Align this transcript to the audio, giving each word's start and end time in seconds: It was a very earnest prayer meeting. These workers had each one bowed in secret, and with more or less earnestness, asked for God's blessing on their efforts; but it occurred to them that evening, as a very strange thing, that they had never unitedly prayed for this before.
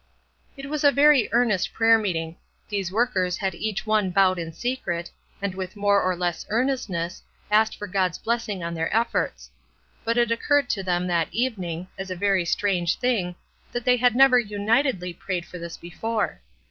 It 0.57 0.65
was 0.65 0.83
a 0.83 0.91
very 0.91 1.29
earnest 1.31 1.73
prayer 1.73 1.99
meeting. 1.99 2.35
These 2.69 2.91
workers 2.91 3.37
had 3.37 3.53
each 3.53 3.85
one 3.85 4.09
bowed 4.09 4.39
in 4.39 4.51
secret, 4.51 5.11
and 5.43 5.53
with 5.53 5.75
more 5.75 6.01
or 6.01 6.15
less 6.15 6.43
earnestness, 6.49 7.21
asked 7.51 7.77
for 7.77 7.85
God's 7.85 8.17
blessing 8.17 8.63
on 8.63 8.73
their 8.73 8.91
efforts; 8.97 9.51
but 10.03 10.17
it 10.17 10.31
occurred 10.31 10.69
to 10.71 10.81
them 10.81 11.05
that 11.05 11.31
evening, 11.31 11.87
as 11.99 12.09
a 12.09 12.15
very 12.15 12.45
strange 12.45 12.97
thing, 12.97 13.35
that 13.71 13.85
they 13.85 13.97
had 13.97 14.15
never 14.15 14.39
unitedly 14.39 15.13
prayed 15.13 15.45
for 15.45 15.59
this 15.59 15.77
before. 15.77 16.41